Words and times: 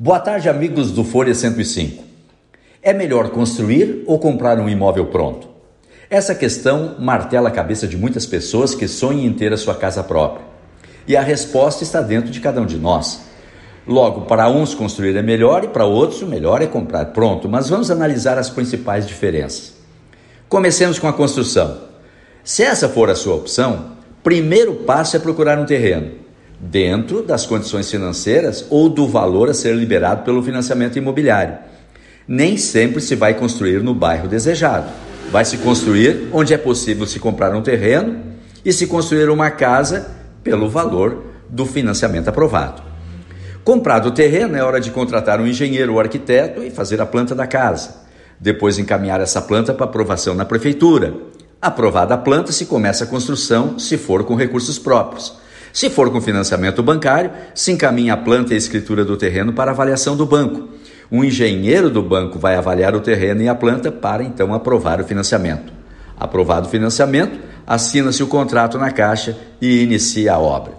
Boa 0.00 0.20
tarde, 0.20 0.48
amigos 0.48 0.92
do 0.92 1.02
Folha 1.02 1.34
105. 1.34 2.04
É 2.80 2.92
melhor 2.92 3.30
construir 3.30 4.04
ou 4.06 4.16
comprar 4.16 4.60
um 4.60 4.68
imóvel 4.68 5.06
pronto? 5.06 5.48
Essa 6.08 6.36
questão 6.36 6.94
martela 7.00 7.48
a 7.48 7.50
cabeça 7.50 7.84
de 7.84 7.96
muitas 7.96 8.24
pessoas 8.24 8.76
que 8.76 8.86
sonham 8.86 9.24
em 9.24 9.32
ter 9.32 9.52
a 9.52 9.56
sua 9.56 9.74
casa 9.74 10.04
própria. 10.04 10.46
E 11.04 11.16
a 11.16 11.20
resposta 11.20 11.82
está 11.82 12.00
dentro 12.00 12.30
de 12.30 12.38
cada 12.38 12.60
um 12.60 12.64
de 12.64 12.78
nós. 12.78 13.22
Logo, 13.84 14.20
para 14.20 14.48
uns 14.48 14.72
construir 14.72 15.16
é 15.16 15.22
melhor 15.22 15.64
e 15.64 15.68
para 15.68 15.84
outros 15.84 16.22
o 16.22 16.28
melhor 16.28 16.62
é 16.62 16.68
comprar 16.68 17.06
pronto, 17.06 17.48
mas 17.48 17.68
vamos 17.68 17.90
analisar 17.90 18.38
as 18.38 18.48
principais 18.48 19.04
diferenças. 19.04 19.72
Comecemos 20.48 21.00
com 21.00 21.08
a 21.08 21.12
construção. 21.12 21.76
Se 22.44 22.62
essa 22.62 22.88
for 22.88 23.10
a 23.10 23.16
sua 23.16 23.34
opção, 23.34 23.94
primeiro 24.22 24.76
passo 24.76 25.16
é 25.16 25.18
procurar 25.18 25.58
um 25.58 25.66
terreno 25.66 26.27
dentro 26.60 27.22
das 27.22 27.46
condições 27.46 27.90
financeiras 27.90 28.66
ou 28.68 28.88
do 28.88 29.06
valor 29.06 29.48
a 29.48 29.54
ser 29.54 29.74
liberado 29.74 30.24
pelo 30.24 30.42
financiamento 30.42 30.98
imobiliário. 30.98 31.56
Nem 32.26 32.56
sempre 32.56 33.00
se 33.00 33.14
vai 33.14 33.34
construir 33.34 33.82
no 33.82 33.94
bairro 33.94 34.28
desejado. 34.28 34.90
Vai 35.30 35.44
se 35.44 35.58
construir 35.58 36.28
onde 36.32 36.52
é 36.52 36.58
possível 36.58 37.06
se 37.06 37.18
comprar 37.18 37.54
um 37.54 37.62
terreno 37.62 38.20
e 38.64 38.72
se 38.72 38.86
construir 38.86 39.30
uma 39.30 39.50
casa 39.50 40.10
pelo 40.42 40.68
valor 40.68 41.24
do 41.48 41.64
financiamento 41.64 42.28
aprovado. 42.28 42.82
Comprado 43.64 44.06
o 44.06 44.12
terreno, 44.12 44.56
é 44.56 44.62
hora 44.62 44.80
de 44.80 44.90
contratar 44.90 45.40
um 45.40 45.46
engenheiro 45.46 45.94
ou 45.94 46.00
arquiteto 46.00 46.62
e 46.62 46.70
fazer 46.70 47.00
a 47.00 47.06
planta 47.06 47.34
da 47.34 47.46
casa. 47.46 48.06
Depois 48.40 48.78
encaminhar 48.78 49.20
essa 49.20 49.42
planta 49.42 49.74
para 49.74 49.84
aprovação 49.84 50.34
na 50.34 50.44
prefeitura. 50.44 51.14
Aprovada 51.60 52.14
a 52.14 52.18
planta, 52.18 52.52
se 52.52 52.66
começa 52.66 53.04
a 53.04 53.06
construção, 53.06 53.78
se 53.78 53.98
for 53.98 54.24
com 54.24 54.34
recursos 54.34 54.78
próprios. 54.78 55.36
Se 55.78 55.88
for 55.88 56.10
com 56.10 56.20
financiamento 56.20 56.82
bancário, 56.82 57.30
se 57.54 57.70
encaminha 57.70 58.14
a 58.14 58.16
planta 58.16 58.50
e 58.50 58.54
a 58.54 58.58
escritura 58.58 59.04
do 59.04 59.16
terreno 59.16 59.52
para 59.52 59.70
avaliação 59.70 60.16
do 60.16 60.26
banco. 60.26 60.70
Um 61.08 61.22
engenheiro 61.22 61.88
do 61.88 62.02
banco 62.02 62.36
vai 62.36 62.56
avaliar 62.56 62.96
o 62.96 63.00
terreno 63.00 63.42
e 63.42 63.48
a 63.48 63.54
planta 63.54 63.92
para 63.92 64.24
então 64.24 64.52
aprovar 64.52 65.00
o 65.00 65.04
financiamento. 65.04 65.72
Aprovado 66.18 66.66
o 66.66 66.68
financiamento, 66.68 67.38
assina-se 67.64 68.24
o 68.24 68.26
contrato 68.26 68.76
na 68.76 68.90
Caixa 68.90 69.38
e 69.60 69.80
inicia 69.80 70.34
a 70.34 70.38
obra. 70.40 70.72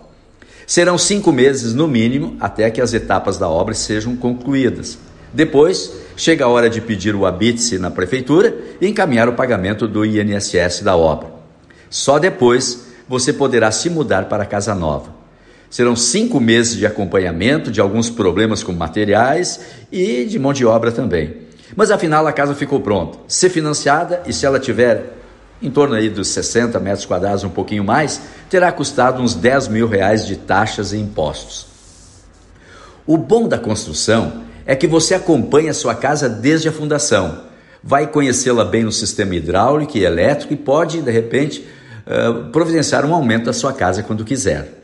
Serão 0.68 0.98
cinco 0.98 1.32
meses 1.32 1.74
no 1.74 1.88
mínimo 1.88 2.36
até 2.38 2.70
que 2.70 2.82
as 2.82 2.94
etapas 2.94 3.38
da 3.38 3.48
obra 3.48 3.74
sejam 3.74 4.18
concluídas. 4.18 5.00
Depois, 5.34 5.94
chega 6.18 6.44
a 6.44 6.50
hora 6.50 6.70
de 6.70 6.82
pedir 6.82 7.16
o 7.16 7.26
habite-se 7.26 7.80
na 7.80 7.90
prefeitura 7.90 8.54
e 8.82 8.88
encaminhar 8.90 9.30
o 9.30 9.34
pagamento 9.34 9.88
do 9.88 10.04
INSS 10.04 10.82
da 10.82 10.98
obra. 10.98 11.30
Só 11.90 12.20
depois 12.20 12.89
você 13.10 13.34
poderá 13.34 13.72
se 13.72 13.90
mudar 13.90 14.26
para 14.26 14.44
a 14.44 14.46
casa 14.46 14.76
nova. 14.76 15.18
Serão 15.68 15.96
cinco 15.96 16.40
meses 16.40 16.78
de 16.78 16.86
acompanhamento 16.86 17.72
de 17.72 17.82
alguns 17.82 18.10
problemas 18.10 18.62
com 18.62 18.72
materiais 18.72 19.60
e 19.92 20.26
de 20.26 20.38
mão 20.38 20.54
de 20.54 20.66
obra 20.66 20.92
também. 20.92 21.38
Mas 21.76 21.90
afinal 21.90 22.26
a 22.28 22.32
casa 22.32 22.54
ficou 22.54 22.80
pronta, 22.80 23.18
ser 23.28 23.50
financiada 23.50 24.22
e 24.26 24.34
se 24.34 24.46
ela 24.46 24.60
tiver 24.60 25.18
em 25.62 25.70
torno 25.70 25.96
aí 25.96 26.10
dos 26.10 26.30
60 26.30 26.80
metros 26.80 27.06
quadrados, 27.06 27.44
um 27.44 27.50
pouquinho 27.50 27.84
mais, 27.84 28.22
terá 28.50 28.72
custado 28.72 29.22
uns 29.22 29.36
10 29.36 29.68
mil 29.68 29.88
reais 29.88 30.26
de 30.26 30.38
taxas 30.38 30.94
e 30.94 30.98
impostos. 30.98 31.68
O 33.06 33.18
bom 33.18 33.48
da 33.48 33.58
construção 33.58 34.44
é 34.66 34.76
que 34.76 34.88
você 34.88 35.16
acompanha 35.16 35.72
a 35.72 35.74
sua 35.74 35.96
casa 35.96 36.30
desde 36.30 36.70
a 36.70 36.72
fundação, 36.72 37.42
vai 37.84 38.08
conhecê-la 38.08 38.64
bem 38.64 38.84
no 38.84 38.92
sistema 38.92 39.36
hidráulico 39.36 39.98
e 39.98 40.04
elétrico 40.04 40.54
e 40.54 40.58
pode, 40.58 41.02
de 41.02 41.12
repente, 41.12 41.68
uh, 42.10 42.46
providenciar 42.50 43.06
um 43.06 43.14
aumento 43.14 43.46
da 43.46 43.54
sua 43.54 43.72
casa 43.72 44.04
quando 44.04 44.26
quiser. 44.26 44.80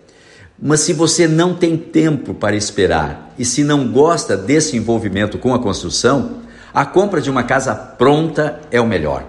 Mas 0.62 0.82
se 0.82 0.94
você 0.94 1.28
não 1.28 1.54
tem 1.54 1.76
tempo 1.76 2.34
para 2.34 2.56
esperar 2.56 3.34
e 3.38 3.44
se 3.44 3.64
não 3.64 3.92
gosta 3.92 4.38
desse 4.38 4.78
envolvimento 4.78 5.38
com 5.38 5.54
a 5.54 5.60
construção, 5.60 6.44
a 6.74 6.86
compra 6.86 7.20
de 7.20 7.30
uma 7.30 7.44
casa 7.44 7.76
pronta 7.76 8.60
é 8.72 8.80
o 8.80 8.88
melhor. 8.88 9.26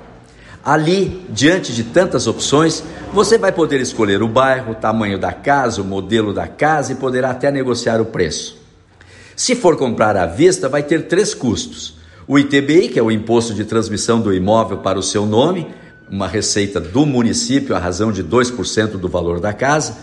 Ali, 0.65 1.25
diante 1.31 1.73
de 1.73 1.85
tantas 1.85 2.27
opções, 2.27 2.83
você 3.13 3.39
vai 3.39 3.53
poder 3.53 3.81
escolher 3.81 4.21
o 4.23 4.29
bairro, 4.29 4.73
o 4.73 4.75
tamanho 4.75 5.19
da 5.19 5.33
casa, 5.33 5.81
o 5.81 5.85
modelo 5.85 6.33
da 6.33 6.49
casa 6.49 6.93
e 6.93 6.97
poderá 6.97 7.31
até 7.31 7.51
negociar 7.53 8.01
o 8.01 8.07
preço. 8.07 8.59
Se 9.37 9.55
for 9.55 9.77
comprar 9.77 10.17
à 10.17 10.27
vista, 10.27 10.69
vai 10.69 10.83
ter 10.83 11.07
três 11.07 11.35
custos: 11.35 11.99
o 12.27 12.37
ITBI, 12.39 12.89
que 12.89 12.99
é 12.99 13.03
o 13.03 13.13
imposto 13.13 13.55
de 13.55 13.65
transmissão 13.65 14.21
do 14.21 14.35
imóvel 14.35 14.79
para 14.79 14.99
o 14.99 15.03
seu 15.03 15.25
nome, 15.25 15.69
uma 16.11 16.29
receita 16.29 16.81
do 16.81 17.05
município 17.05 17.75
à 17.75 17.79
razão 17.79 18.13
de 18.13 18.23
2% 18.23 18.93
do 18.93 19.09
valor 19.09 19.41
da 19.41 19.53
casa, 19.53 19.97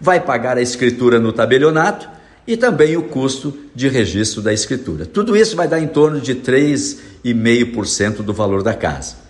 vai 0.00 0.20
pagar 0.20 0.58
a 0.58 0.62
escritura 0.62 1.18
no 1.20 1.32
tabelionato 1.32 2.08
e 2.46 2.56
também 2.56 2.96
o 2.96 3.04
custo 3.04 3.56
de 3.74 3.88
registro 3.88 4.42
da 4.42 4.52
escritura. 4.52 5.06
Tudo 5.06 5.36
isso 5.36 5.56
vai 5.56 5.66
dar 5.66 5.80
em 5.80 5.86
torno 5.86 6.20
de 6.20 6.34
3,5% 6.34 8.16
do 8.16 8.32
valor 8.32 8.62
da 8.62 8.74
casa. 8.74 9.24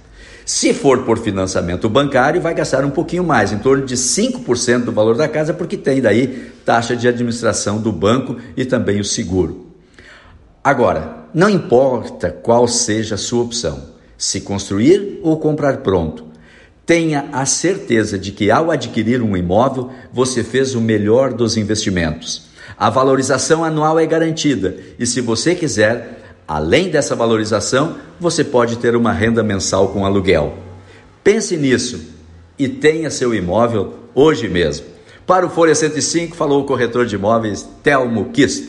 Se 0.44 0.74
for 0.74 1.04
por 1.04 1.18
financiamento 1.18 1.88
bancário, 1.88 2.40
vai 2.40 2.52
gastar 2.52 2.84
um 2.84 2.90
pouquinho 2.90 3.24
mais, 3.24 3.50
em 3.50 3.58
torno 3.58 3.86
de 3.86 3.96
5% 3.96 4.84
do 4.84 4.92
valor 4.92 5.16
da 5.16 5.26
casa, 5.26 5.54
porque 5.54 5.76
tem 5.76 6.02
daí 6.02 6.52
taxa 6.64 6.94
de 6.94 7.08
administração 7.08 7.80
do 7.80 7.90
banco 7.90 8.36
e 8.56 8.64
também 8.64 9.00
o 9.00 9.04
seguro. 9.04 9.68
Agora, 10.62 11.24
não 11.32 11.48
importa 11.48 12.30
qual 12.30 12.68
seja 12.68 13.14
a 13.14 13.18
sua 13.18 13.42
opção, 13.42 13.93
se 14.16 14.40
construir 14.40 15.20
ou 15.22 15.38
comprar 15.38 15.78
pronto. 15.78 16.24
Tenha 16.86 17.28
a 17.32 17.46
certeza 17.46 18.18
de 18.18 18.30
que 18.30 18.50
ao 18.50 18.70
adquirir 18.70 19.22
um 19.22 19.36
imóvel, 19.36 19.90
você 20.12 20.44
fez 20.44 20.74
o 20.74 20.80
melhor 20.80 21.32
dos 21.32 21.56
investimentos. 21.56 22.46
A 22.78 22.90
valorização 22.90 23.64
anual 23.64 23.98
é 23.98 24.06
garantida 24.06 24.76
e, 24.98 25.06
se 25.06 25.20
você 25.20 25.54
quiser, 25.54 26.22
além 26.46 26.90
dessa 26.90 27.14
valorização, 27.14 27.96
você 28.20 28.44
pode 28.44 28.76
ter 28.76 28.96
uma 28.96 29.12
renda 29.12 29.42
mensal 29.42 29.88
com 29.88 30.04
aluguel. 30.04 30.58
Pense 31.22 31.56
nisso 31.56 32.00
e 32.58 32.68
tenha 32.68 33.10
seu 33.10 33.34
imóvel 33.34 33.94
hoje 34.14 34.48
mesmo. 34.48 34.86
Para 35.26 35.46
o 35.46 35.50
Folha 35.50 35.74
105, 35.74 36.36
falou 36.36 36.62
o 36.62 36.66
corretor 36.66 37.06
de 37.06 37.14
imóveis 37.14 37.66
Telmo 37.82 38.26
Kist. 38.26 38.68